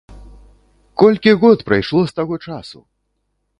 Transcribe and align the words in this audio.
Колькі 1.03 1.35
год 1.45 1.57
прайшло 1.69 2.01
з 2.07 2.11
таго 2.23 2.41
часу! 2.49 2.85